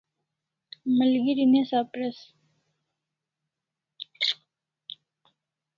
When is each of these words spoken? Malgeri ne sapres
Malgeri 0.97 1.45
ne 1.51 1.61
sapres 1.69 2.17